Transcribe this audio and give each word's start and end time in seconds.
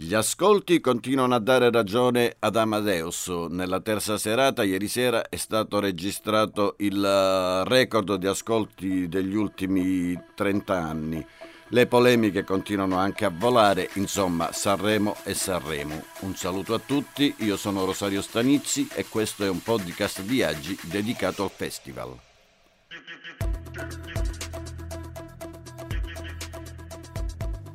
Gli 0.00 0.14
ascolti 0.14 0.80
continuano 0.80 1.34
a 1.34 1.40
dare 1.40 1.72
ragione 1.72 2.36
ad 2.38 2.54
Amadeus. 2.54 3.26
Nella 3.48 3.80
terza 3.80 4.16
serata, 4.16 4.62
ieri 4.62 4.86
sera, 4.86 5.28
è 5.28 5.34
stato 5.34 5.80
registrato 5.80 6.76
il 6.78 7.04
eh, 7.04 7.68
record 7.68 8.14
di 8.14 8.28
ascolti 8.28 9.08
degli 9.08 9.34
ultimi 9.34 10.16
30 10.36 10.72
anni. 10.72 11.26
Le 11.70 11.86
polemiche 11.88 12.44
continuano 12.44 12.96
anche 12.96 13.24
a 13.24 13.32
volare, 13.36 13.90
insomma, 13.94 14.52
Sanremo 14.52 15.16
e 15.24 15.34
Sanremo. 15.34 16.00
Un 16.20 16.36
saluto 16.36 16.74
a 16.74 16.78
tutti, 16.78 17.34
io 17.38 17.56
sono 17.56 17.84
Rosario 17.84 18.22
Stanizzi 18.22 18.88
e 18.94 19.04
questo 19.08 19.42
è 19.42 19.48
un 19.48 19.60
podcast 19.60 20.22
viaggi 20.22 20.78
dedicato 20.84 21.42
al 21.42 21.50
festival. 21.50 22.16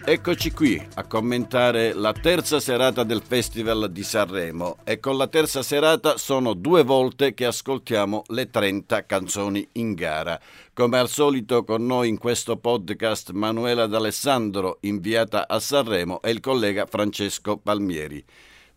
Eccoci 0.05 0.51
qui 0.51 0.85
a 0.95 1.05
commentare 1.05 1.93
la 1.93 2.11
terza 2.11 2.59
serata 2.59 3.03
del 3.03 3.21
Festival 3.25 3.89
di 3.89 4.03
Sanremo 4.03 4.80
e 4.84 4.99
con 4.99 5.16
la 5.16 5.27
terza 5.27 5.63
serata 5.63 6.17
sono 6.17 6.53
due 6.55 6.84
volte 6.84 7.34
che 7.34 7.45
ascoltiamo 7.45 8.23
le 8.27 8.49
30 8.49 9.05
canzoni 9.05 9.66
in 9.73 9.94
gara. 9.94 10.38
Come 10.73 10.99
al 10.99 11.08
solito 11.08 11.63
con 11.63 11.85
noi 11.85 12.09
in 12.09 12.17
questo 12.17 12.58
podcast 12.58 13.31
Manuela 13.31 13.88
D'Alessandro 13.88 14.80
inviata 14.81 15.47
a 15.47 15.58
Sanremo 15.61 16.22
e 16.22 16.31
il 16.31 16.41
collega 16.41 16.85
Francesco 16.85 17.55
Palmieri. 17.55 18.22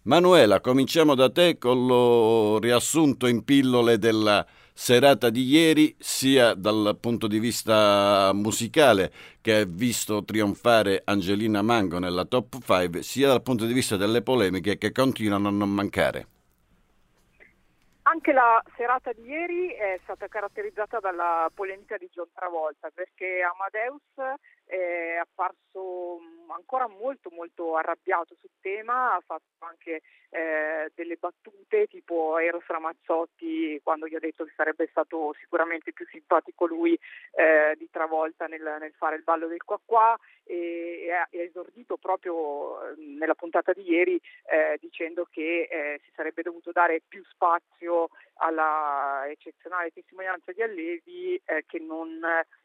Manuela, 0.03 0.61
cominciamo 0.61 1.17
da 1.17 1.29
te 1.29 1.59
con 1.59 1.87
lo 1.87 2.61
riassunto 2.61 3.27
in 3.27 3.43
pillole 3.43 3.99
della 3.99 4.47
serata 4.77 5.31
di 5.31 5.43
ieri, 5.45 5.97
sia 5.99 6.53
dal 6.53 6.99
punto 7.01 7.27
di 7.27 7.39
vista 7.39 8.31
musicale, 8.35 9.11
che 9.41 9.61
ha 9.61 9.65
visto 9.65 10.23
trionfare 10.23 11.01
Angelina 11.03 11.63
Mango 11.63 11.99
nella 11.99 12.27
top 12.27 12.59
5, 12.63 13.03
sia 13.03 13.29
dal 13.29 13.43
punto 13.43 13.65
di 13.65 13.73
vista 13.73 13.97
delle 13.97 14.21
polemiche 14.21 14.77
che 14.77 14.93
continuano 14.93 15.49
a 15.49 15.51
non 15.51 15.71
mancare. 15.71 16.27
Anche 18.03 18.33
la 18.33 18.63
serata 18.77 19.13
di 19.13 19.23
ieri 19.23 19.71
è 19.71 19.99
stata 20.03 20.29
caratterizzata 20.29 21.01
dalla 21.01 21.51
polemica 21.53 21.97
di 21.97 22.09
John 22.13 22.29
Travolta 22.35 22.91
perché 22.95 23.41
Amadeus 23.43 24.39
è 24.67 25.19
apparso 25.21 26.21
ancora 26.55 26.87
molto 26.89 27.31
molto 27.31 27.77
arrabbiato 27.77 28.35
sul 28.41 28.51
tema, 28.61 29.15
ha 29.15 29.23
fatto 29.25 29.45
anche 29.59 30.03
eh, 30.31 30.91
delle 30.95 31.17
battute 31.17 31.87
tipo 31.87 32.39
Eros 32.39 32.67
Ramazzotti 32.67 33.81
quando 33.83 34.07
gli 34.07 34.15
ha 34.15 34.19
detto 34.19 34.45
che 34.45 34.53
sarebbe 34.57 34.87
stato 34.91 35.35
sicuramente 35.41 35.93
più 35.93 36.07
simpatico 36.11 36.67
lui 36.67 36.99
eh, 37.33 37.75
di 37.77 37.89
Travolta 37.91 38.47
nel, 38.47 38.77
nel, 38.81 38.93
fare 38.97 39.17
il 39.17 39.23
ballo 39.23 39.47
del 39.47 39.63
qua 39.65 39.81
qua 39.85 40.19
e, 40.45 41.07
e 41.07 41.13
ha 41.13 41.29
esordito 41.31 41.97
proprio 41.97 42.95
mm, 42.99 43.19
nella 43.19 43.35
puntata 43.35 43.73
di 43.73 43.89
ieri 43.89 44.21
eh, 44.51 44.79
dicendo 44.81 45.27
che 45.31 45.69
eh, 45.71 46.01
si 46.05 46.11
sarebbe 46.15 46.43
dovuto 46.43 46.71
dare 46.73 47.03
più 47.07 47.23
spazio 47.25 48.09
alla 48.37 49.25
eccezionale 49.29 49.91
testimonianza 49.91 50.53
di 50.53 50.63
Allevi 50.63 51.41
eh, 51.45 51.65
che 51.67 51.79
non 51.79 52.21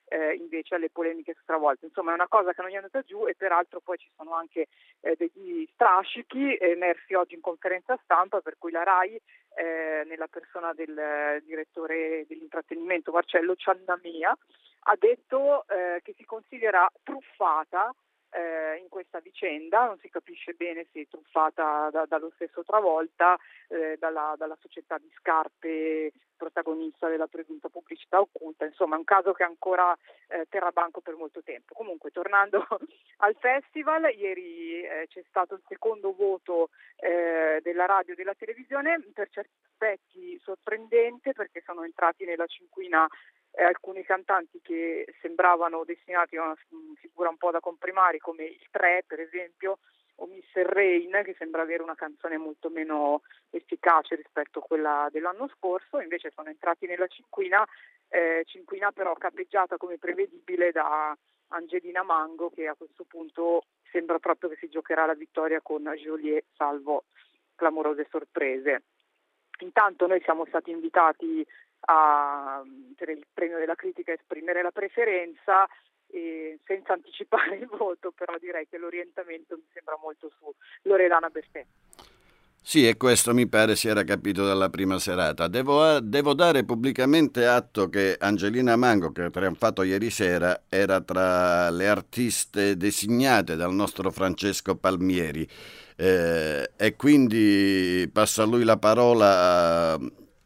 eh, 0.05 0.33
invece 0.35 0.75
alle 0.75 0.89
polemiche 0.89 1.35
stravolte. 1.41 1.85
Insomma 1.85 2.11
è 2.11 2.15
una 2.15 2.27
cosa 2.27 2.53
che 2.53 2.61
non 2.61 2.71
è 2.71 2.75
andata 2.75 3.01
giù 3.01 3.27
e 3.27 3.35
peraltro 3.35 3.79
poi 3.79 3.97
ci 3.97 4.09
sono 4.15 4.33
anche 4.33 4.67
eh, 5.01 5.15
degli 5.17 5.67
strascichi 5.73 6.57
emersi 6.59 7.13
oggi 7.13 7.35
in 7.35 7.41
conferenza 7.41 7.97
stampa 8.03 8.41
per 8.41 8.57
cui 8.57 8.71
la 8.71 8.83
RAI 8.83 9.19
eh, 9.55 10.03
nella 10.05 10.27
persona 10.27 10.73
del 10.73 11.41
direttore 11.43 12.25
dell'intrattenimento 12.27 13.11
Marcello 13.11 13.55
Ciannamia 13.55 14.37
ha 14.83 14.95
detto 14.97 15.65
eh, 15.67 16.01
che 16.03 16.13
si 16.17 16.25
considera 16.25 16.89
truffata 17.03 17.93
eh, 18.31 18.77
in 18.81 18.89
questa 18.89 19.19
vicenda, 19.19 19.85
non 19.85 19.97
si 19.99 20.09
capisce 20.09 20.53
bene 20.53 20.87
se 20.91 21.07
truffata 21.09 21.89
da, 21.91 22.05
dallo 22.05 22.31
stesso 22.35 22.63
Travolta, 22.63 23.37
eh, 23.67 23.97
dalla, 23.99 24.35
dalla, 24.37 24.57
società 24.59 24.97
di 24.97 25.11
scarpe 25.17 26.11
protagonista 26.37 27.07
della 27.07 27.27
presunta 27.27 27.69
pubblicità 27.69 28.19
occulta, 28.19 28.65
insomma 28.65 28.95
è 28.95 28.97
un 28.97 29.03
caso 29.03 29.31
che 29.33 29.43
ancora 29.43 29.95
eh, 30.27 30.45
terrà 30.49 30.71
banco 30.71 31.01
per 31.01 31.15
molto 31.15 31.41
tempo. 31.43 31.73
Comunque 31.73 32.09
tornando 32.11 32.65
al 33.17 33.35
festival, 33.39 34.11
ieri 34.15 34.83
eh, 34.83 35.07
c'è 35.07 35.23
stato 35.27 35.55
il 35.55 35.61
secondo 35.67 36.13
voto 36.13 36.69
eh, 36.95 37.59
della 37.61 37.85
radio 37.85 38.13
e 38.13 38.15
della 38.15 38.35
televisione, 38.35 38.99
per 39.13 39.29
certi 39.29 39.51
aspetti 39.71 40.39
sorprendente 40.43 41.33
perché 41.33 41.61
sono 41.65 41.83
entrati 41.83 42.25
nella 42.25 42.45
cinquina 42.45 43.07
eh, 43.51 43.63
alcuni 43.63 44.03
cantanti 44.03 44.59
che 44.61 45.05
sembravano 45.21 45.83
destinati 45.83 46.37
a 46.37 46.43
una 46.43 46.57
figura 46.95 47.29
un 47.29 47.37
po' 47.37 47.51
da 47.51 47.59
comprimari 47.59 48.19
come 48.19 48.45
il 48.45 48.67
3 48.69 49.03
per 49.07 49.19
esempio 49.19 49.79
o 50.15 50.27
Mr. 50.27 50.65
Rain 50.65 51.21
che 51.23 51.35
sembra 51.37 51.63
avere 51.63 51.83
una 51.83 51.95
canzone 51.95 52.37
molto 52.37 52.69
meno 52.69 53.21
efficace 53.49 54.15
rispetto 54.15 54.59
a 54.59 54.61
quella 54.61 55.07
dell'anno 55.11 55.49
scorso, 55.55 55.99
invece 55.99 56.31
sono 56.33 56.49
entrati 56.49 56.85
nella 56.85 57.07
cinquina, 57.07 57.65
eh, 58.07 58.43
cinquina 58.45 58.91
però 58.91 59.13
capeggiata 59.15 59.77
come 59.77 59.97
prevedibile 59.97 60.71
da 60.71 61.17
Angelina 61.49 62.03
Mango 62.03 62.49
che 62.49 62.67
a 62.67 62.75
questo 62.75 63.03
punto 63.03 63.63
sembra 63.91 64.19
proprio 64.19 64.49
che 64.49 64.57
si 64.57 64.69
giocherà 64.69 65.05
la 65.05 65.15
vittoria 65.15 65.59
con 65.61 65.83
Joliet 65.83 66.45
salvo 66.55 67.05
clamorose 67.55 68.07
sorprese. 68.09 68.83
Intanto 69.59 70.07
noi 70.07 70.21
siamo 70.21 70.45
stati 70.45 70.71
invitati 70.71 71.45
a, 71.81 72.61
per 72.95 73.09
il 73.09 73.25
premio 73.33 73.57
della 73.57 73.75
critica 73.75 74.13
esprimere 74.13 74.61
la 74.61 74.71
preferenza 74.71 75.67
senza 76.65 76.93
anticipare 76.93 77.55
il 77.55 77.67
voto, 77.67 78.11
però 78.11 78.37
direi 78.37 78.67
che 78.67 78.77
l'orientamento 78.77 79.55
mi 79.55 79.67
sembra 79.73 79.97
molto 80.01 80.29
su 80.37 80.53
Loredana 80.83 81.29
Bertè. 81.29 81.65
Sì, 82.63 82.87
e 82.87 82.95
questo 82.95 83.33
mi 83.33 83.47
pare 83.47 83.75
si 83.75 83.87
era 83.87 84.03
capito 84.03 84.45
dalla 84.45 84.69
prima 84.69 84.99
serata. 84.99 85.47
Devo, 85.47 85.99
devo, 85.99 86.35
dare 86.35 86.63
pubblicamente 86.63 87.47
atto 87.47 87.89
che 87.89 88.15
Angelina 88.19 88.75
Mango, 88.75 89.11
che 89.11 89.23
ha 89.23 89.29
trionfato 89.31 89.81
ieri 89.81 90.11
sera, 90.11 90.63
era 90.69 91.01
tra 91.01 91.71
le 91.71 91.87
artiste 91.87 92.77
designate 92.77 93.55
dal 93.55 93.73
nostro 93.73 94.11
Francesco 94.11 94.75
Palmieri. 94.75 95.47
Eh, 95.95 96.71
e 96.77 96.95
quindi 96.95 98.07
passo 98.13 98.43
a 98.43 98.45
lui 98.45 98.63
la 98.63 98.77
parola 98.77 99.97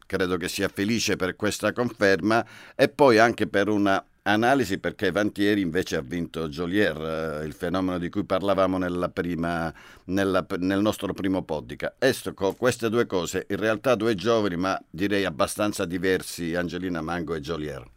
credo 0.06 0.38
che 0.38 0.48
sia 0.48 0.68
felice 0.68 1.16
per 1.16 1.36
questa 1.36 1.74
conferma 1.74 2.46
e 2.76 2.90
poi 2.90 3.18
anche 3.18 3.48
per 3.48 3.70
una 3.70 4.04
analisi 4.28 4.80
perché 4.80 5.12
Vantieri 5.12 5.62
invece 5.62 5.98
ha 5.98 6.02
vinto 6.02 6.48
Jolier, 6.48 7.42
eh, 7.42 7.46
il 7.46 7.54
fenomeno 7.54 8.00
di 8.00 8.10
cui 8.10 8.24
parlavamo 8.24 8.78
nella 8.78 9.10
prima, 9.10 9.72
nella, 10.06 10.46
nel 10.60 10.82
nostro 10.82 11.14
primo 11.14 11.44
podcast. 11.44 11.96
Ecco, 12.00 12.54
queste 12.54 12.90
due 12.90 13.06
cose, 13.06 13.46
in 13.50 13.58
realtà 13.58 13.96
due 13.96 14.16
giovani 14.16 14.56
ma 14.56 14.82
direi 14.90 15.26
abbastanza 15.26 15.86
diversi, 15.86 16.56
Angelina 16.56 17.02
Mango 17.02 17.36
e 17.36 17.40
Jolier. 17.40 17.95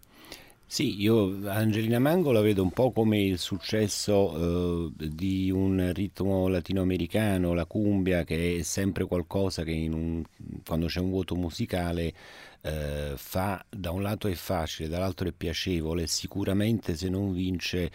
Sì, 0.70 1.00
io 1.00 1.48
Angelina 1.48 1.98
Mango 1.98 2.30
la 2.30 2.42
vedo 2.42 2.62
un 2.62 2.70
po' 2.72 2.92
come 2.92 3.22
il 3.22 3.38
successo 3.38 4.90
eh, 4.90 5.08
di 5.08 5.50
un 5.50 5.92
ritmo 5.94 6.46
latinoamericano, 6.46 7.54
la 7.54 7.64
cumbia, 7.64 8.22
che 8.22 8.58
è 8.58 8.62
sempre 8.62 9.06
qualcosa 9.06 9.62
che 9.64 9.88
un, 9.90 10.22
quando 10.66 10.86
c'è 10.86 11.00
un 11.00 11.08
vuoto 11.08 11.34
musicale 11.36 12.12
eh, 12.60 13.14
fa, 13.16 13.64
da 13.66 13.92
un 13.92 14.02
lato 14.02 14.28
è 14.28 14.34
facile, 14.34 14.90
dall'altro 14.90 15.26
è 15.28 15.32
piacevole, 15.32 16.06
sicuramente 16.06 16.96
se 16.96 17.08
non 17.08 17.32
vince 17.32 17.90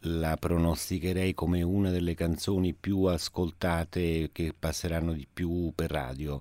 la 0.00 0.36
pronosticherei 0.36 1.32
come 1.32 1.62
una 1.62 1.90
delle 1.90 2.14
canzoni 2.14 2.74
più 2.74 3.04
ascoltate 3.04 4.28
che 4.32 4.54
passeranno 4.56 5.14
di 5.14 5.26
più 5.32 5.72
per 5.74 5.90
radio 5.90 6.40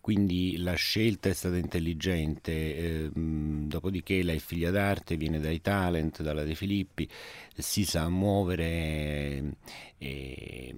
quindi 0.00 0.56
la 0.56 0.74
scelta 0.74 1.28
è 1.28 1.34
stata 1.34 1.56
intelligente, 1.56 2.52
eh, 2.52 3.10
dopodiché 3.14 4.22
lei 4.22 4.36
è 4.36 4.40
figlia 4.40 4.70
d'arte, 4.70 5.16
viene 5.16 5.40
dai 5.40 5.60
talent, 5.60 6.22
dalla 6.22 6.42
De 6.42 6.54
Filippi, 6.54 7.08
si 7.56 7.84
sa 7.84 8.08
muovere, 8.08 9.56
eh, 9.98 10.74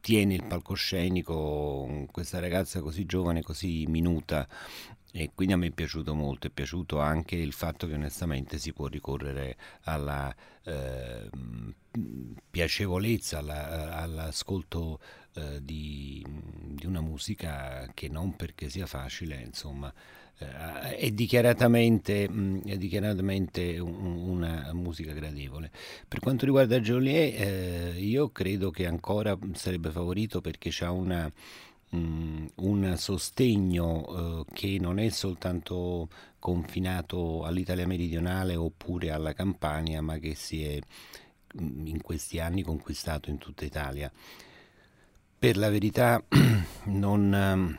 tiene 0.00 0.34
il 0.34 0.44
palcoscenico, 0.44 2.06
questa 2.10 2.38
ragazza 2.38 2.80
così 2.80 3.06
giovane, 3.06 3.42
così 3.42 3.86
minuta 3.86 4.46
e 5.12 5.30
quindi 5.34 5.54
a 5.54 5.56
me 5.56 5.68
è 5.68 5.70
piaciuto 5.70 6.14
molto, 6.14 6.46
è 6.46 6.50
piaciuto 6.50 7.00
anche 7.00 7.36
il 7.36 7.52
fatto 7.52 7.86
che 7.86 7.94
onestamente 7.94 8.58
si 8.58 8.72
può 8.72 8.86
ricorrere 8.86 9.56
alla 9.82 10.34
eh, 10.64 11.30
piacevolezza, 12.50 13.38
alla, 13.38 13.96
all'ascolto 13.96 15.00
eh, 15.34 15.60
di, 15.62 16.24
di, 16.74 16.84
una 16.86 17.00
musica 17.00 17.90
che 17.94 18.08
non 18.08 18.36
perché 18.36 18.68
sia 18.68 18.84
facile, 18.84 19.40
insomma, 19.40 19.92
eh, 20.38 20.96
è 20.96 21.10
dichiaratamente, 21.10 22.28
mh, 22.28 22.64
è 22.64 22.76
dichiaratamente 22.76 23.78
un, 23.78 24.04
una 24.04 24.70
musica 24.74 25.12
gradevole. 25.12 25.70
Per 26.06 26.20
quanto 26.20 26.44
riguarda 26.44 26.80
Joliet, 26.80 27.40
eh, 27.40 27.94
io 27.98 28.30
credo 28.30 28.70
che 28.70 28.86
ancora 28.86 29.36
sarebbe 29.54 29.90
favorito 29.90 30.42
perché 30.42 30.70
ha 30.84 30.90
una 30.90 31.32
un 31.90 32.94
sostegno 32.96 34.44
eh, 34.46 34.52
che 34.52 34.78
non 34.80 34.98
è 34.98 35.08
soltanto 35.08 36.08
confinato 36.38 37.44
all'Italia 37.44 37.86
meridionale 37.86 38.56
oppure 38.56 39.10
alla 39.10 39.32
Campania, 39.32 40.00
ma 40.02 40.18
che 40.18 40.34
si 40.34 40.64
è 40.64 40.78
in 41.60 42.00
questi 42.02 42.40
anni 42.40 42.62
conquistato 42.62 43.30
in 43.30 43.38
tutta 43.38 43.64
Italia. 43.64 44.10
Per 45.38 45.56
la 45.56 45.70
verità 45.70 46.22
non, 46.84 47.34
ehm, 47.34 47.78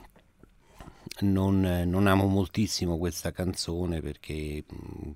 non, 1.22 1.84
non, 1.86 2.08
amo 2.08 2.26
moltissimo 2.28 2.98
questa 2.98 3.32
canzone 3.32 4.02
perché 4.02 4.64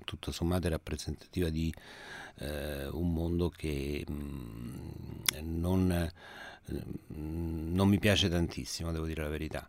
tutto 0.04 0.30
sommato 0.30 0.66
è 0.66 0.70
rappresentativa 0.70 1.48
di 1.48 1.72
eh, 2.38 2.88
un 2.88 3.12
mondo 3.12 3.48
che 3.48 4.04
mh, 4.06 5.42
non, 5.42 6.10
non, 7.08 7.88
mi 7.88 7.98
piace 7.98 8.28
tantissimo, 8.28 8.92
devo 8.92 9.06
dire 9.06 9.22
la 9.22 9.28
verità. 9.28 9.68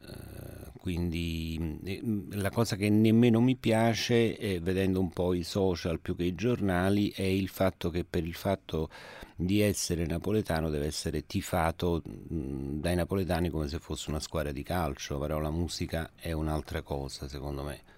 Uh, 0.00 0.58
quindi 0.78 1.80
eh, 1.84 2.00
la 2.30 2.50
cosa 2.50 2.76
che 2.76 2.88
nemmeno 2.88 3.40
mi 3.40 3.56
piace, 3.56 4.36
è, 4.36 4.60
vedendo 4.60 5.00
un 5.00 5.10
po' 5.10 5.34
i 5.34 5.42
social 5.42 6.00
più 6.00 6.16
che 6.16 6.24
i 6.24 6.34
giornali, 6.34 7.10
è 7.10 7.22
il 7.22 7.48
fatto 7.48 7.90
che 7.90 8.04
per 8.04 8.24
il 8.24 8.34
fatto 8.34 8.88
di 9.36 9.60
essere 9.60 10.06
napoletano 10.06 10.70
deve 10.70 10.86
essere 10.86 11.26
tifato 11.26 12.02
dai 12.04 12.94
napoletani 12.94 13.50
come 13.50 13.68
se 13.68 13.78
fosse 13.78 14.10
una 14.10 14.20
squadra 14.20 14.52
di 14.52 14.62
calcio, 14.62 15.18
però 15.18 15.38
la 15.40 15.50
musica 15.50 16.10
è 16.14 16.32
un'altra 16.32 16.82
cosa 16.82 17.28
secondo 17.28 17.64
me. 17.64 17.97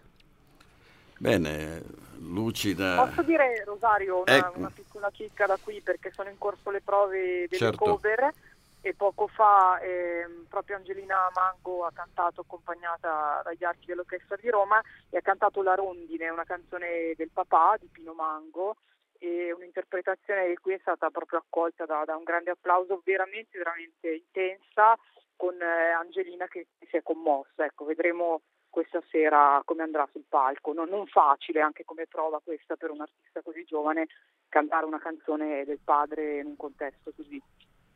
Bene, 1.20 1.82
lucida. 2.20 3.04
Posso 3.04 3.20
dire, 3.20 3.62
Rosario, 3.64 4.22
una, 4.22 4.36
ecco. 4.38 4.58
una 4.58 4.70
piccola 4.70 5.10
chicca 5.10 5.44
da 5.44 5.58
qui 5.62 5.82
perché 5.82 6.10
sono 6.12 6.30
in 6.30 6.38
corso 6.38 6.70
le 6.70 6.80
prove 6.80 7.46
delle 7.46 7.58
certo. 7.58 7.76
cover 7.76 8.32
e 8.80 8.94
poco 8.94 9.26
fa 9.26 9.78
eh, 9.80 10.26
proprio 10.48 10.76
Angelina 10.76 11.30
Mango 11.34 11.84
ha 11.84 11.92
cantato 11.92 12.40
accompagnata 12.40 13.42
dagli 13.44 13.64
archi 13.64 13.84
dell'orchestra 13.84 14.36
di 14.40 14.48
Roma 14.48 14.80
e 15.10 15.18
ha 15.18 15.20
cantato 15.20 15.62
La 15.62 15.74
Rondine, 15.74 16.30
una 16.30 16.44
canzone 16.44 17.12
del 17.14 17.28
papà 17.30 17.76
di 17.78 17.90
Pino 17.92 18.14
Mango 18.14 18.76
e 19.18 19.52
un'interpretazione 19.52 20.48
di 20.48 20.56
cui 20.56 20.72
è 20.72 20.78
stata 20.80 21.10
proprio 21.10 21.40
accolta 21.40 21.84
da, 21.84 22.04
da 22.06 22.16
un 22.16 22.24
grande 22.24 22.52
applauso 22.52 23.02
veramente 23.04 23.58
veramente 23.58 24.08
intensa 24.14 24.96
con 25.36 25.60
eh, 25.60 25.90
Angelina 25.90 26.46
che 26.46 26.68
si 26.78 26.96
è 26.96 27.02
commossa. 27.02 27.66
Ecco, 27.66 27.84
vedremo 27.84 28.40
questa 28.70 29.02
sera 29.10 29.60
come 29.64 29.82
andrà 29.82 30.08
sul 30.12 30.24
palco. 30.28 30.72
Non, 30.72 30.88
non, 30.88 31.06
facile 31.06 31.60
anche 31.60 31.84
come 31.84 32.06
prova 32.06 32.40
questa 32.42 32.76
per 32.76 32.90
un 32.90 33.00
artista 33.00 33.42
così 33.42 33.64
giovane 33.64 34.06
cantare 34.48 34.86
una 34.86 34.98
canzone 34.98 35.64
del 35.64 35.80
padre 35.82 36.38
in 36.38 36.46
un 36.46 36.56
contesto 36.56 37.12
così. 37.14 37.42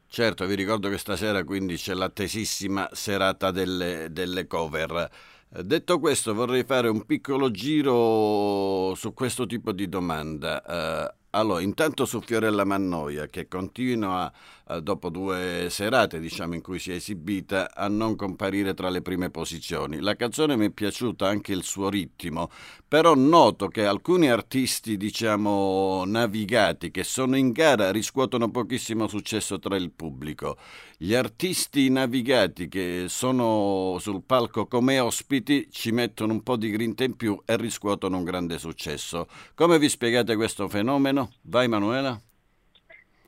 Certo, 0.06 0.46
vi 0.46 0.54
ricordo 0.54 0.88
che 0.88 0.98
stasera 0.98 1.42
quindi 1.44 1.76
c'è 1.76 1.94
l'attesissima 1.94 2.88
serata 2.92 3.50
delle, 3.50 4.08
delle 4.10 4.46
cover. 4.46 5.08
Detto 5.48 6.00
questo, 6.00 6.34
vorrei 6.34 6.64
fare 6.64 6.88
un 6.88 7.04
piccolo 7.04 7.50
giro 7.50 8.94
su 8.96 9.14
questo 9.14 9.46
tipo 9.46 9.72
di 9.72 9.88
domanda. 9.88 10.62
Uh, 10.66 11.23
allora, 11.34 11.60
intanto 11.60 12.04
su 12.04 12.20
Fiorella 12.20 12.64
Mannoia, 12.64 13.28
che 13.28 13.48
continua, 13.48 14.32
eh, 14.68 14.80
dopo 14.80 15.10
due 15.10 15.66
serate 15.68 16.20
diciamo, 16.20 16.54
in 16.54 16.62
cui 16.62 16.78
si 16.78 16.92
è 16.92 16.94
esibita, 16.94 17.74
a 17.74 17.88
non 17.88 18.14
comparire 18.16 18.72
tra 18.72 18.88
le 18.88 19.02
prime 19.02 19.30
posizioni. 19.30 20.00
La 20.00 20.14
canzone 20.14 20.56
mi 20.56 20.66
è 20.66 20.70
piaciuta 20.70 21.26
anche 21.26 21.52
il 21.52 21.64
suo 21.64 21.88
ritmo, 21.88 22.50
però 22.86 23.14
noto 23.14 23.68
che 23.68 23.84
alcuni 23.84 24.30
artisti, 24.30 24.96
diciamo, 24.96 26.04
navigati 26.06 26.90
che 26.90 27.02
sono 27.02 27.36
in 27.36 27.50
gara 27.50 27.90
riscuotono 27.90 28.50
pochissimo 28.50 29.08
successo 29.08 29.58
tra 29.58 29.76
il 29.76 29.90
pubblico. 29.90 30.56
Gli 30.96 31.14
artisti 31.14 31.90
navigati 31.90 32.68
che 32.68 33.06
sono 33.08 33.96
sul 33.98 34.22
palco 34.24 34.66
come 34.66 35.00
ospiti 35.00 35.68
ci 35.70 35.90
mettono 35.90 36.32
un 36.32 36.42
po' 36.42 36.56
di 36.56 36.70
grinta 36.70 37.02
in 37.02 37.16
più 37.16 37.42
e 37.44 37.56
riscuotono 37.56 38.18
un 38.18 38.24
grande 38.24 38.58
successo. 38.58 39.26
Come 39.54 39.78
vi 39.78 39.88
spiegate 39.88 40.36
questo 40.36 40.68
fenomeno? 40.68 41.23
Vai 41.42 41.68
Manuela. 41.68 42.18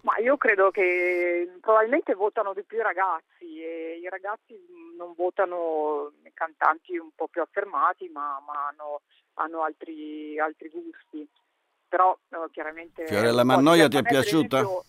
Ma 0.02 0.18
io 0.18 0.36
credo 0.36 0.70
che 0.70 1.58
probabilmente 1.60 2.14
votano 2.14 2.54
di 2.54 2.62
più 2.62 2.78
i 2.78 2.82
ragazzi 2.82 3.60
e 3.60 3.98
i 4.00 4.08
ragazzi 4.08 4.54
non 4.96 5.14
votano 5.16 6.12
cantanti 6.32 6.96
un 6.96 7.10
po' 7.14 7.26
più 7.26 7.42
affermati 7.42 8.08
ma, 8.08 8.40
ma 8.46 8.68
hanno, 8.68 9.00
hanno 9.34 9.62
altri, 9.62 10.38
altri, 10.38 10.70
gusti. 10.70 11.28
Però 11.88 12.16
no, 12.28 12.48
chiaramente... 12.52 13.06
Fiorella 13.06 13.42
Mannoia 13.42 13.88
ti 13.88 13.96
è 13.96 14.02
piaciuta? 14.02 14.58
Esempio, 14.58 14.84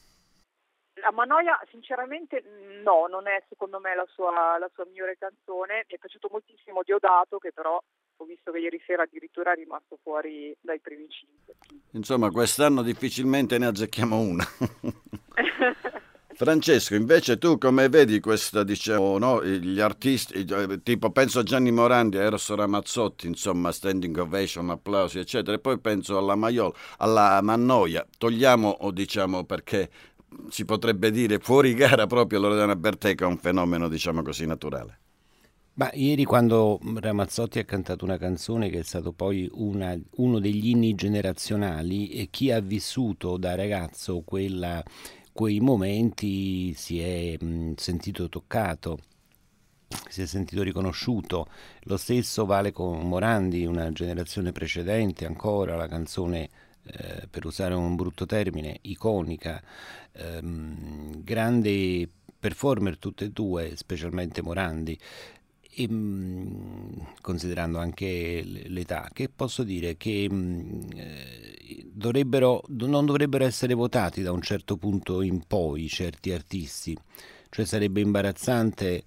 la 1.01 1.12
Manoia 1.12 1.59
sinceramente 1.69 2.44
no, 2.83 3.07
non 3.07 3.27
è 3.27 3.44
secondo 3.48 3.80
me 3.80 3.95
la 3.95 4.06
sua, 4.12 4.57
la 4.57 4.69
sua 4.74 4.86
migliore 4.86 5.18
canzone, 5.18 5.86
mi 5.88 5.95
è 5.95 5.98
piaciuto 5.98 6.27
moltissimo 6.31 6.83
Diodato 6.83 7.38
che 7.38 7.51
però 7.51 7.81
ho 8.18 8.25
visto 8.25 8.52
che 8.52 8.60
ieri 8.60 8.81
sera 8.86 9.04
addirittura 9.04 9.54
è 9.54 9.56
rimasto 9.56 9.98
fuori 10.02 10.56
dai 10.62 10.80
primi 10.80 11.08
cinque. 11.10 11.56
Insomma, 11.92 12.31
quest'anno 12.31 12.81
difficilmente 12.81 13.58
ne 13.58 13.68
azzecchiamo 13.68 14.19
una. 14.19 14.46
Francesco, 16.38 16.94
invece 16.94 17.40
tu 17.40 17.58
come 17.58 17.90
vedi 17.90 18.19
questa, 18.19 18.64
diciamo, 18.64 19.18
no, 19.18 19.44
gli 19.44 19.80
artisti, 19.80 20.46
eh, 20.46 20.84
tipo 20.84 21.10
penso 21.10 21.40
a 21.40 21.44
Gianni 21.44 21.72
Morandi, 21.72 22.19
a 22.19 22.22
Eros 22.22 22.54
Ramazzotti, 22.54 23.25
insomma, 23.25 23.72
standing 23.72 24.16
ovation, 24.18 24.69
applausi, 24.69 25.18
eccetera, 25.18 25.58
e 25.58 25.60
poi 25.60 25.80
penso 25.80 26.16
alla 26.16 26.36
Maiola, 26.36 26.75
alla 26.98 27.42
Mannoia, 27.42 28.06
togliamo, 28.19 28.69
o 28.69 28.92
diciamo, 28.92 29.46
perché 29.46 29.90
si 30.50 30.64
potrebbe 30.64 31.10
dire 31.10 31.40
fuori 31.40 31.74
gara 31.74 32.06
proprio 32.06 32.40
Loredana 32.40 32.75
Bertè, 32.75 33.16
è 33.16 33.24
un 33.24 33.38
fenomeno, 33.38 33.88
diciamo 33.88 34.22
così, 34.22 34.46
naturale. 34.46 35.00
Ma 35.78 35.92
ieri 35.94 36.24
quando 36.24 36.80
Ramazzotti 36.82 37.60
ha 37.60 37.64
cantato 37.64 38.04
una 38.04 38.18
canzone 38.18 38.70
che 38.70 38.80
è 38.80 38.84
stato 38.84 39.14
poi 39.14 39.48
una, 39.54 39.96
uno 40.16 40.40
degli 40.40 40.70
inni 40.70 40.96
generazionali 40.96 42.10
e 42.10 42.30
chi 42.32 42.50
ha 42.50 42.60
vissuto 42.62 43.38
da 43.38 43.54
ragazzo 43.54 44.22
quella, 44.22 44.84
quei 45.32 45.60
momenti 45.60 46.74
si 46.74 47.00
è 47.00 47.38
mh, 47.40 47.76
sentito 47.76 48.28
toccato, 48.28 48.98
si 50.10 50.24
è 50.24 50.26
sentito 50.26 50.64
riconosciuto. 50.64 51.48
Lo 51.82 51.98
stesso 51.98 52.48
vale 52.48 52.72
con 52.72 53.08
Morandi, 53.08 53.64
una 53.68 53.92
generazione 53.92 54.52
precedente 54.52 55.28
ancora, 55.28 55.76
la 55.76 55.88
canzone 55.88 56.50
eh, 56.86 57.28
per 57.30 57.46
usare 57.46 57.76
un 57.76 57.96
brutto 57.96 58.26
termine, 58.26 58.80
iconica, 58.82 59.62
ehm, 60.14 61.24
grande 61.24 62.10
performer 62.40 62.98
tutte 62.98 63.26
e 63.26 63.30
due, 63.30 63.76
specialmente 63.76 64.42
Morandi 64.42 64.98
e, 65.80 65.88
mh, 65.88 67.14
considerando 67.22 67.78
anche 67.78 68.42
l'età, 68.44 69.10
che 69.14 69.30
posso 69.30 69.62
dire 69.64 69.96
che 69.96 70.28
mh, 70.28 70.88
eh, 70.96 71.86
dovrebbero, 71.86 72.64
non 72.70 73.06
dovrebbero 73.06 73.44
essere 73.46 73.76
votati 73.76 74.24
da 74.24 74.32
un 74.32 74.42
certo 74.42 74.78
punto 74.78 75.22
in 75.22 75.44
poi 75.46 75.88
certi 75.88 76.32
artisti, 76.32 76.98
cioè 77.50 77.66
sarebbe 77.66 78.02
imbarazzante 78.02 79.04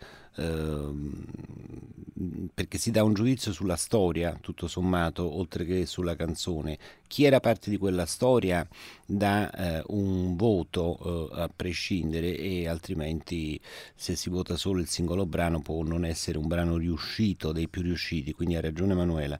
perché 2.54 2.76
si 2.76 2.90
dà 2.90 3.02
un 3.02 3.14
giudizio 3.14 3.52
sulla 3.52 3.76
storia, 3.76 4.36
tutto 4.40 4.68
sommato, 4.68 5.38
oltre 5.38 5.64
che 5.64 5.86
sulla 5.86 6.16
canzone. 6.16 6.78
Chi 7.06 7.24
era 7.24 7.40
parte 7.40 7.70
di 7.70 7.78
quella 7.78 8.06
storia 8.06 8.66
dà 9.06 9.50
eh, 9.50 9.82
un 9.88 10.36
voto 10.36 11.30
eh, 11.32 11.40
a 11.40 11.50
prescindere 11.54 12.36
e 12.36 12.68
altrimenti 12.68 13.58
se 13.94 14.16
si 14.16 14.28
vota 14.28 14.56
solo 14.56 14.80
il 14.80 14.88
singolo 14.88 15.26
brano 15.26 15.60
può 15.60 15.82
non 15.82 16.04
essere 16.04 16.38
un 16.38 16.46
brano 16.46 16.76
riuscito, 16.76 17.52
dei 17.52 17.68
più 17.68 17.82
riusciti, 17.82 18.32
quindi 18.32 18.56
ha 18.56 18.60
ragione 18.60 18.92
Emanuela. 18.92 19.38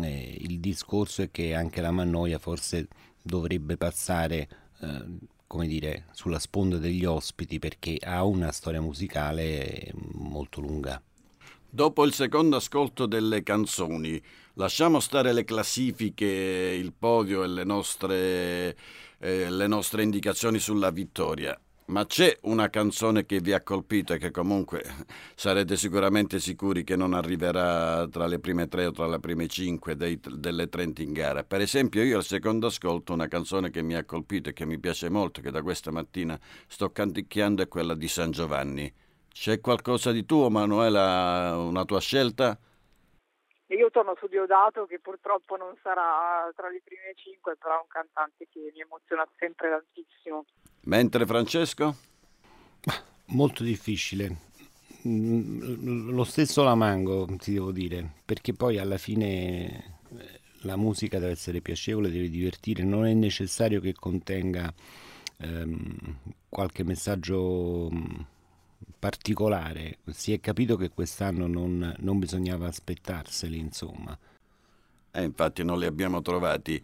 Eh, 0.00 0.36
il 0.40 0.60
discorso 0.60 1.22
è 1.22 1.30
che 1.30 1.54
anche 1.54 1.80
la 1.80 1.90
Mannoia 1.90 2.38
forse 2.38 2.86
dovrebbe 3.20 3.76
passare 3.76 4.48
eh, 4.80 5.04
come 5.52 5.66
dire, 5.66 6.06
sulla 6.12 6.38
sponda 6.38 6.78
degli 6.78 7.04
ospiti 7.04 7.58
perché 7.58 7.98
ha 8.00 8.24
una 8.24 8.50
storia 8.52 8.80
musicale 8.80 9.92
molto 10.32 10.60
lunga. 10.60 11.00
Dopo 11.68 12.04
il 12.04 12.12
secondo 12.12 12.56
ascolto 12.56 13.06
delle 13.06 13.42
canzoni, 13.42 14.20
lasciamo 14.54 15.00
stare 15.00 15.32
le 15.32 15.44
classifiche, 15.44 16.26
il 16.26 16.92
podio 16.92 17.44
e 17.44 17.48
le 17.48 17.64
nostre, 17.64 18.76
eh, 19.18 19.48
le 19.48 19.66
nostre 19.68 20.02
indicazioni 20.02 20.58
sulla 20.58 20.90
vittoria. 20.90 21.58
Ma 21.86 22.06
c'è 22.06 22.38
una 22.42 22.70
canzone 22.70 23.26
che 23.26 23.40
vi 23.40 23.52
ha 23.52 23.60
colpito 23.60 24.12
e 24.14 24.18
che 24.18 24.30
comunque 24.30 24.82
sarete 25.34 25.76
sicuramente 25.76 26.38
sicuri 26.38 26.84
che 26.84 26.94
non 26.94 27.12
arriverà 27.12 28.06
tra 28.08 28.26
le 28.26 28.38
prime 28.38 28.68
tre 28.68 28.86
o 28.86 28.92
tra 28.92 29.06
le 29.06 29.18
prime 29.18 29.48
cinque 29.48 29.96
dei, 29.96 30.20
delle 30.22 30.68
30 30.68 31.02
in 31.02 31.12
gara. 31.12 31.42
Per 31.42 31.60
esempio 31.60 32.02
io 32.02 32.18
al 32.18 32.24
secondo 32.24 32.68
ascolto 32.68 33.12
una 33.12 33.28
canzone 33.28 33.70
che 33.70 33.82
mi 33.82 33.94
ha 33.94 34.04
colpito 34.04 34.50
e 34.50 34.52
che 34.52 34.64
mi 34.64 34.78
piace 34.78 35.08
molto, 35.08 35.40
che 35.40 35.50
da 35.50 35.62
questa 35.62 35.90
mattina 35.90 36.38
sto 36.66 36.90
canticchiando, 36.90 37.62
è 37.62 37.68
quella 37.68 37.94
di 37.94 38.08
San 38.08 38.30
Giovanni. 38.30 38.92
C'è 39.32 39.60
qualcosa 39.60 40.12
di 40.12 40.24
tuo, 40.24 40.50
Manuela, 40.50 41.56
una 41.56 41.84
tua 41.84 42.00
scelta? 42.00 42.58
Io 43.68 43.90
torno 43.90 44.14
su 44.18 44.26
Diodato 44.26 44.84
che 44.84 45.00
purtroppo 45.00 45.56
non 45.56 45.74
sarà 45.82 46.50
tra 46.54 46.68
le 46.68 46.82
prime 46.84 47.14
cinque, 47.16 47.56
però 47.56 47.78
è 47.78 47.80
un 47.80 47.88
cantante 47.88 48.46
che 48.50 48.70
mi 48.74 48.80
emoziona 48.80 49.26
sempre 49.38 49.70
tantissimo. 49.70 50.44
Mentre 50.84 51.24
Francesco? 51.24 51.94
Molto 53.28 53.62
difficile. 53.62 54.50
Mm, 55.08 56.10
lo 56.10 56.24
stesso 56.24 56.62
la 56.62 56.74
mango, 56.74 57.26
ti 57.38 57.54
devo 57.54 57.72
dire, 57.72 58.08
perché 58.24 58.52
poi 58.52 58.78
alla 58.78 58.98
fine 58.98 60.00
eh, 60.16 60.40
la 60.62 60.76
musica 60.76 61.18
deve 61.18 61.32
essere 61.32 61.60
piacevole, 61.60 62.10
deve 62.10 62.28
divertire, 62.28 62.84
non 62.84 63.06
è 63.06 63.14
necessario 63.14 63.80
che 63.80 63.94
contenga 63.94 64.72
ehm, 65.38 66.16
qualche 66.48 66.84
messaggio 66.84 67.88
mm, 67.90 68.20
particolare. 69.02 69.98
Si 70.12 70.32
è 70.32 70.38
capito 70.38 70.76
che 70.76 70.90
quest'anno 70.90 71.48
non, 71.48 71.92
non 71.98 72.20
bisognava 72.20 72.68
aspettarseli, 72.68 73.58
insomma. 73.58 74.16
Eh, 75.10 75.24
infatti 75.24 75.64
non 75.64 75.80
li 75.80 75.86
abbiamo 75.86 76.22
trovati. 76.22 76.80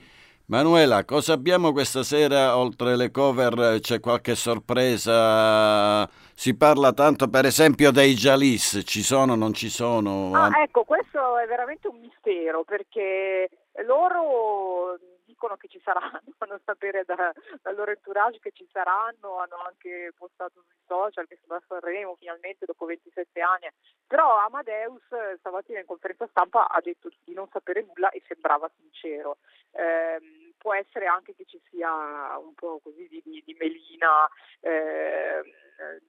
Manuela, 0.46 1.04
cosa 1.04 1.34
abbiamo 1.34 1.70
questa 1.70 2.02
sera 2.02 2.56
oltre 2.56 2.96
le 2.96 3.12
cover? 3.12 3.78
C'è 3.78 4.00
qualche 4.00 4.34
sorpresa? 4.34 6.08
Si 6.34 6.56
parla 6.56 6.92
tanto 6.92 7.28
per 7.28 7.44
esempio 7.44 7.92
dei 7.92 8.14
Jalis, 8.14 8.82
ci 8.84 9.02
sono, 9.04 9.36
non 9.36 9.52
ci 9.52 9.68
sono? 9.68 10.32
Ah, 10.34 10.60
ecco, 10.60 10.82
questo 10.82 11.38
è 11.38 11.46
veramente 11.46 11.86
un 11.86 12.00
mistero 12.00 12.64
perché 12.64 13.48
loro 13.86 14.98
dicono 15.38 15.56
che 15.56 15.68
ci 15.68 15.80
saranno, 15.84 16.20
fanno 16.36 16.58
sapere 16.64 17.04
da, 17.06 17.32
dal 17.62 17.76
loro 17.76 17.92
entourage 17.92 18.40
che 18.40 18.50
ci 18.50 18.68
saranno, 18.72 19.38
hanno 19.38 19.62
anche 19.64 20.12
postato 20.18 20.64
sui 20.66 20.82
social 20.84 21.28
che 21.28 21.38
sono 21.40 21.54
a 21.54 21.62
Sanremo 21.66 22.16
finalmente 22.18 22.66
dopo 22.66 22.84
27 22.84 23.40
anni, 23.40 23.68
però 24.04 24.36
Amadeus 24.44 25.06
stamattina 25.38 25.78
in 25.78 25.86
conferenza 25.86 26.26
stampa 26.26 26.66
ha 26.66 26.80
detto 26.80 27.08
di 27.22 27.34
non 27.34 27.48
sapere 27.52 27.84
nulla 27.86 28.10
e 28.10 28.20
sembrava 28.26 28.68
sincero. 28.76 29.38
Eh, 29.70 30.47
può 30.68 30.76
essere 30.76 31.06
anche 31.06 31.34
che 31.34 31.46
ci 31.46 31.58
sia 31.70 31.88
un 32.36 32.52
po' 32.52 32.78
così 32.82 33.08
di, 33.08 33.22
di, 33.24 33.56
melina 33.58 34.28
eh, 34.60 35.40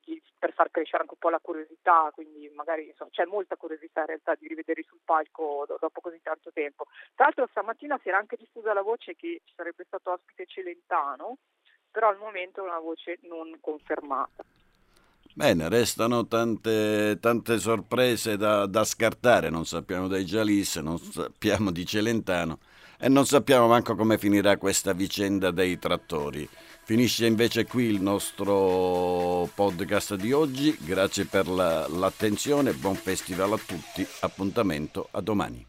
di, 0.04 0.22
per 0.38 0.52
far 0.52 0.70
crescere 0.70 1.04
anche 1.04 1.14
un 1.14 1.20
po' 1.20 1.30
la 1.30 1.40
curiosità, 1.40 2.12
quindi 2.14 2.52
magari 2.54 2.88
insomma, 2.88 3.10
c'è 3.12 3.24
molta 3.24 3.56
curiosità 3.56 4.02
in 4.02 4.08
realtà 4.08 4.36
di 4.38 4.50
rivederli 4.50 4.84
sul 4.84 5.00
palco 5.06 5.64
do, 5.66 5.78
dopo 5.80 6.02
così 6.02 6.20
tanto 6.22 6.52
tempo. 6.52 6.88
Tra 7.16 7.26
l'altro 7.26 7.48
stamattina 7.52 7.98
si 8.04 8.10
era 8.10 8.18
anche 8.18 8.36
diffusa 8.36 8.74
la 8.74 8.82
voce 8.82 9.16
che 9.16 9.40
ci 9.46 9.54
sarebbe 9.56 9.86
stato 9.88 10.12
ospite 10.12 10.46
Celentano, 10.46 11.38
però 11.90 12.10
al 12.10 12.18
momento 12.18 12.60
è 12.60 12.68
una 12.68 12.80
voce 12.80 13.18
non 13.22 13.58
confermata. 13.62 14.44
Bene, 15.36 15.70
restano 15.70 16.28
tante, 16.28 17.18
tante 17.22 17.60
sorprese 17.60 18.36
da, 18.36 18.66
da, 18.66 18.84
scartare, 18.84 19.50
non 19.50 19.64
sappiamo 19.64 20.10
dei 20.10 20.26
Jalis, 20.26 20.76
non 20.78 20.98
sappiamo 20.98 21.72
di 21.72 21.86
Celentano 21.86 22.60
e 23.00 23.08
non 23.08 23.26
sappiamo 23.26 23.68
manco 23.68 23.96
come 23.96 24.18
finirà 24.18 24.58
questa 24.58 24.94
vicenda 24.94 25.52
dei 25.52 25.80
trattori. 25.80 26.48
Finisce 26.84 27.26
invece 27.26 27.66
qui 27.66 27.86
il 27.86 28.02
nostro 28.02 29.50
podcast 29.54 30.16
di 30.16 30.34
oggi, 30.34 30.76
grazie 30.80 31.26
per 31.26 31.48
la, 31.48 31.88
l'attenzione, 31.88 32.74
buon 32.74 32.96
festival 32.96 33.54
a 33.54 33.60
tutti, 33.64 34.06
appuntamento 34.22 35.08
a 35.12 35.22
domani. 35.22 35.66